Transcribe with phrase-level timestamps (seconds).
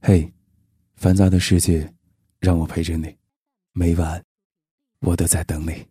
[0.00, 0.32] 嘿，
[0.94, 1.92] 繁杂的世界，
[2.38, 3.14] 让我陪着你，
[3.72, 4.22] 每晚
[5.00, 5.84] 我都在等你。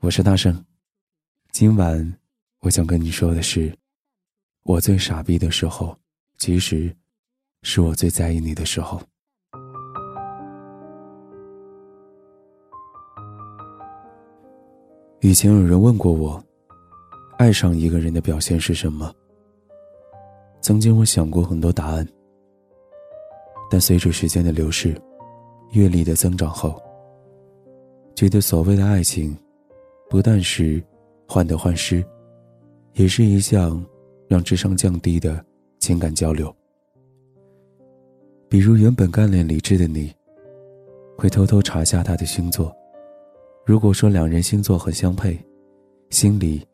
[0.00, 0.64] 我是大圣，
[1.52, 2.18] 今晚
[2.60, 3.70] 我想跟你说的是，
[4.62, 5.96] 我最傻逼的时候，
[6.38, 6.92] 其实
[7.62, 9.00] 是我最在意你的时候。
[15.20, 16.42] 以前有人问过我，
[17.36, 19.14] 爱上一个人的表现是什么？
[20.62, 22.08] 曾经我想过很多答案。
[23.70, 24.98] 但随着时间的流逝，
[25.72, 26.80] 阅历的增长后，
[28.14, 29.36] 觉得所谓的爱情，
[30.08, 30.82] 不但是
[31.28, 32.02] 患得患失，
[32.94, 33.84] 也是一项
[34.26, 35.44] 让智商降低的
[35.78, 36.54] 情感交流。
[38.48, 40.10] 比如原本干练理智的你，
[41.18, 42.74] 会偷偷查下他的星座，
[43.66, 45.38] 如果说两人星座很相配，
[46.08, 46.66] 心里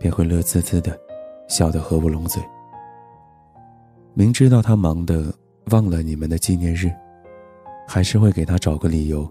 [0.00, 0.98] 便会乐滋滋的，
[1.48, 2.42] 笑得合不拢嘴。
[4.14, 5.32] 明知道他忙的。
[5.70, 6.90] 忘了你们的纪念日，
[7.86, 9.30] 还是会给他找个理由，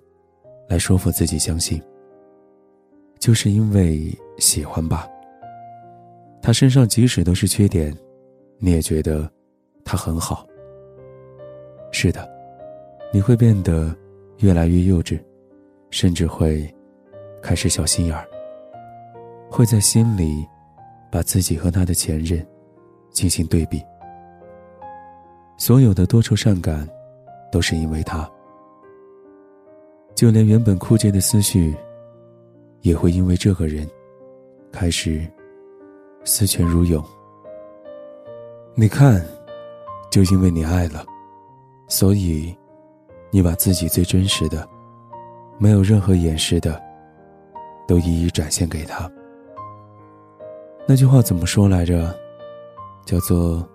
[0.68, 1.81] 来说服自己相信。
[3.20, 5.08] 就是因为喜欢吧。
[6.42, 7.96] 他身上即使都是缺点，
[8.58, 9.30] 你也觉得
[9.84, 10.48] 他很好。
[11.92, 12.28] 是的，
[13.12, 13.94] 你会变得
[14.38, 15.20] 越来越幼稚，
[15.90, 16.74] 甚至会
[17.42, 18.26] 开始小心眼儿，
[19.50, 20.48] 会在心里
[21.12, 22.46] 把自己和他的前任
[23.12, 23.84] 进行对比。
[25.60, 26.88] 所有的多愁善感，
[27.52, 28.28] 都是因为他。
[30.16, 31.76] 就连原本枯竭的思绪，
[32.82, 33.86] 也会因为这个人，
[34.72, 35.28] 开始
[36.24, 37.04] 思泉如涌。
[38.74, 39.22] 你看，
[40.10, 41.06] 就因为你爱了，
[41.90, 42.56] 所以
[43.30, 44.66] 你把自己最真实的、
[45.58, 46.82] 没有任何掩饰的，
[47.86, 49.12] 都一一展现给他。
[50.88, 52.18] 那句话怎么说来着？
[53.06, 53.68] 叫做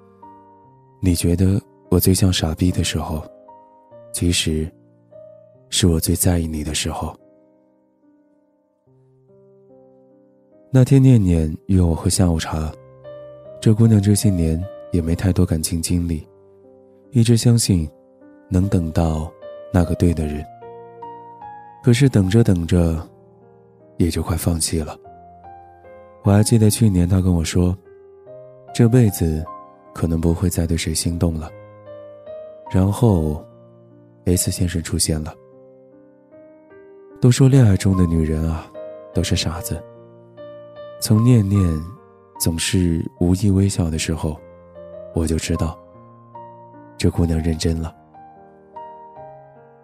[0.99, 1.61] “你觉得”。
[1.95, 3.23] 我最像傻逼的时候，
[4.13, 4.69] 其实
[5.71, 7.17] 是我最在意你的时候。
[10.73, 12.73] 那天念念约我喝下午茶，
[13.61, 14.61] 这姑娘这些年
[14.91, 16.27] 也没太多感情经历，
[17.13, 17.89] 一直相信
[18.51, 19.33] 能等到
[19.73, 20.45] 那个对的人。
[21.85, 23.09] 可是等着等着，
[23.99, 24.99] 也就快放弃了。
[26.25, 27.73] 我还记得去年她跟我说，
[28.75, 29.45] 这辈子
[29.95, 31.49] 可能不会再对谁心动了。
[32.71, 33.45] 然后
[34.25, 35.35] ，S 先生出现了。
[37.21, 38.71] 都说恋爱中的女人啊，
[39.15, 39.83] 都是傻子。
[41.01, 41.63] 从念念
[42.41, 44.39] 总是无意微笑的时候，
[45.15, 45.79] 我就知道，
[46.99, 47.95] 这姑娘认真了。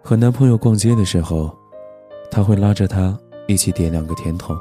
[0.03, 1.55] 和男朋友逛街的时候，
[2.29, 3.17] 他会拉着她
[3.47, 4.55] 一起点两个甜筒，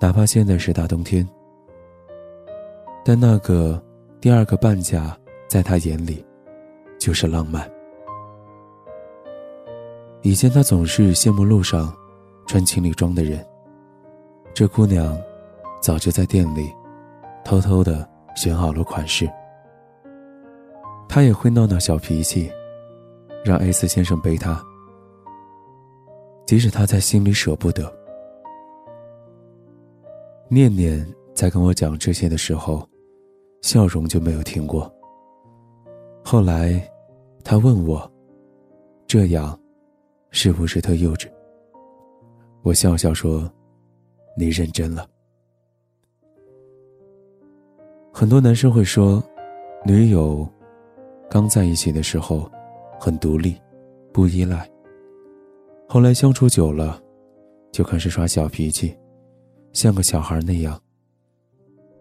[0.00, 1.28] 哪怕现在是大冬天。
[3.04, 3.80] 但那个
[4.20, 5.16] 第二个半价，
[5.48, 6.24] 在他眼里。
[6.98, 7.70] 就是浪漫。
[10.22, 11.94] 以前他总是羡慕路上
[12.46, 13.44] 穿情侣装的人，
[14.52, 15.16] 这姑娘
[15.80, 16.72] 早就在店里
[17.44, 19.30] 偷偷的选好了款式。
[21.08, 22.50] 他也会闹闹小脾气，
[23.44, 24.62] 让 S 先生背他，
[26.46, 27.90] 即使他在心里舍不得。
[30.48, 32.86] 念念在跟我讲这些的时候，
[33.62, 34.92] 笑容就没有停过。
[36.30, 36.78] 后来，
[37.42, 37.98] 他问我
[39.08, 39.58] ：“这样，
[40.30, 41.26] 是不是特幼稚？”
[42.60, 43.50] 我笑笑说
[44.36, 45.08] ：“你认真了。”
[48.12, 49.24] 很多男生会说，
[49.86, 50.46] 女友
[51.30, 52.46] 刚在一起的时候
[53.00, 53.58] 很独立，
[54.12, 54.70] 不依赖。
[55.88, 57.02] 后来相处久了，
[57.72, 58.94] 就开始耍小脾气，
[59.72, 60.78] 像个小孩那样，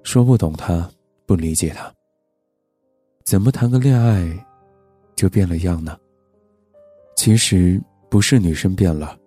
[0.04, 0.86] 说不懂他，
[1.26, 1.90] 不理解他。
[3.28, 4.26] 怎么谈个恋爱，
[5.14, 6.00] 就变了样呢？
[7.18, 7.78] 其实
[8.10, 9.18] 不是女生变了，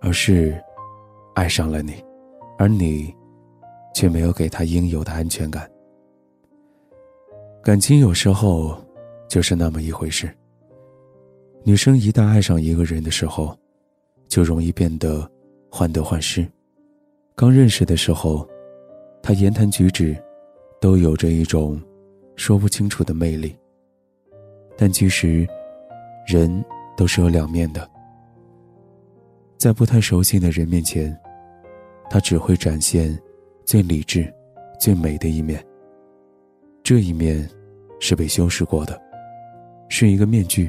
[0.00, 0.58] 而是
[1.34, 2.02] 爱上了你，
[2.56, 3.14] 而你
[3.94, 5.70] 却没有给她应有的安全感。
[7.62, 8.82] 感情有时候
[9.28, 10.34] 就是那么一回事。
[11.64, 13.54] 女生一旦爱上一个人的时候，
[14.26, 15.30] 就容易变得
[15.70, 16.50] 患得患失。
[17.34, 18.48] 刚认识的时候，
[19.22, 20.16] 他言谈举止
[20.80, 21.78] 都有着一种。
[22.36, 23.56] 说不清楚的魅力，
[24.76, 25.46] 但其实，
[26.26, 26.64] 人
[26.96, 27.88] 都是有两面的。
[29.56, 31.16] 在不太熟悉的人面前，
[32.10, 33.16] 他只会展现
[33.64, 34.32] 最理智、
[34.78, 35.64] 最美的一面。
[36.82, 37.48] 这一面
[38.00, 39.00] 是被修饰过的，
[39.88, 40.66] 是一个面具；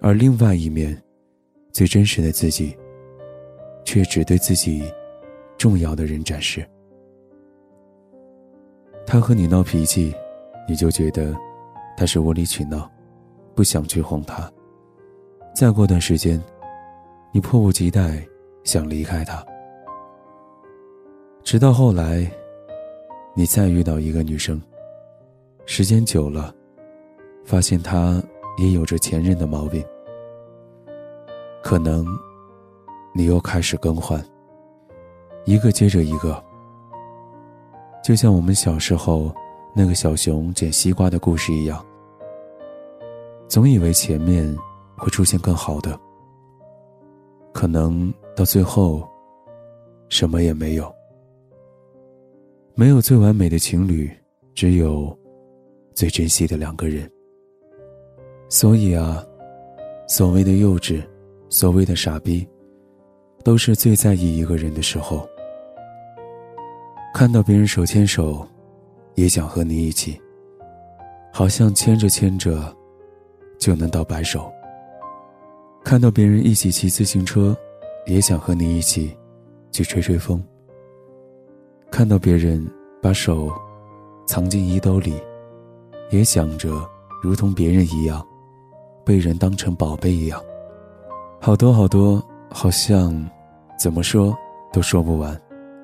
[0.00, 0.96] 而另外一面，
[1.72, 2.76] 最真实的自己，
[3.84, 4.84] 却只对自己
[5.56, 6.64] 重要的人展示。
[9.06, 10.14] 他和你闹脾气。
[10.66, 11.34] 你就觉得
[11.96, 12.90] 他是无理取闹，
[13.54, 14.50] 不想去哄他。
[15.54, 16.42] 再过段时间，
[17.32, 18.20] 你迫不及待
[18.64, 19.44] 想离开他。
[21.42, 22.28] 直到后来，
[23.34, 24.60] 你再遇到一个女生，
[25.66, 26.54] 时间久了，
[27.44, 28.22] 发现她
[28.58, 29.84] 也有着前任的毛病。
[31.62, 32.06] 可能，
[33.14, 34.24] 你又开始更换，
[35.44, 36.42] 一个接着一个，
[38.02, 39.34] 就像我们小时候
[39.74, 41.84] 那个小熊捡西瓜的故事一样，
[43.48, 44.56] 总以为前面。
[44.96, 45.98] 会出现更好的，
[47.52, 49.06] 可能到最后，
[50.08, 50.90] 什么也没有。
[52.76, 54.08] 没有最完美的情侣，
[54.54, 55.14] 只有
[55.94, 57.10] 最珍惜的两个人。
[58.48, 59.22] 所以啊，
[60.06, 61.04] 所谓的幼稚，
[61.48, 62.48] 所谓的傻逼，
[63.42, 65.28] 都是最在意一个人的时候。
[67.12, 68.46] 看到别人手牵手，
[69.14, 70.20] 也想和你一起，
[71.32, 72.74] 好像牵着牵着，
[73.58, 74.52] 就能到白首。
[75.84, 77.56] 看到别人一起骑自行车，
[78.06, 79.16] 也想和你一起
[79.70, 80.42] 去吹吹风。
[81.90, 82.66] 看到别人
[83.00, 83.50] 把手
[84.26, 85.14] 藏进衣兜里，
[86.10, 86.70] 也想着
[87.22, 88.26] 如同别人一样，
[89.04, 90.42] 被人当成宝贝一样。
[91.40, 92.20] 好多好多，
[92.50, 93.14] 好像
[93.78, 94.36] 怎么说
[94.72, 95.40] 都说不完，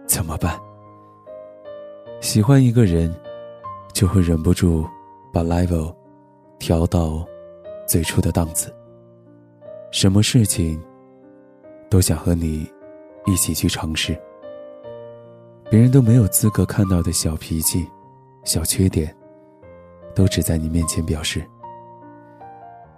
[0.07, 0.59] 怎么办？
[2.21, 3.11] 喜欢一个人，
[3.95, 4.87] 就会忍不住
[5.33, 5.95] 把 level
[6.59, 7.27] 调到
[7.89, 8.73] 最初的档次。
[9.91, 10.81] 什么事情
[11.89, 12.71] 都想和你
[13.25, 14.15] 一起去尝试，
[15.71, 17.89] 别人都没有资格看到的小脾气、
[18.45, 19.17] 小缺点，
[20.15, 21.43] 都只在你面前表示。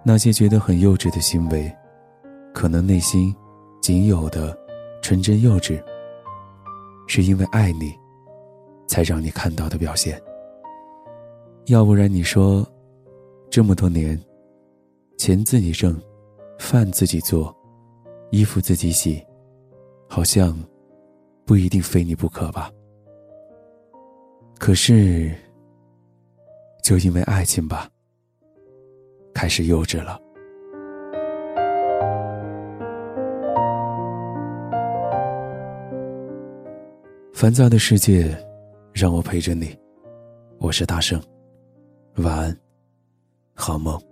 [0.03, 1.73] 那些觉得很幼稚的行为，
[2.53, 3.33] 可能内心
[3.81, 4.59] 仅有的
[5.01, 5.81] 纯真幼稚，
[7.07, 7.97] 是因为爱你，
[8.93, 10.23] 才让你看到的表现。
[11.65, 12.62] 要不然你说，
[13.49, 14.23] 这么多年，
[15.17, 15.99] 钱自己挣。
[16.59, 17.53] 饭自己做，
[18.31, 19.21] 衣服自己洗，
[20.09, 20.56] 好像
[21.44, 22.71] 不一定非你不可吧。
[24.61, 25.33] 可是，
[26.85, 27.89] 就因为爱情吧，
[29.35, 30.21] 开始幼稚了。
[37.35, 38.33] 烦躁的世界，
[38.93, 39.77] 让我陪着你。
[40.59, 41.21] 我是大圣，
[42.17, 42.56] 晚安，
[43.55, 44.12] 好梦。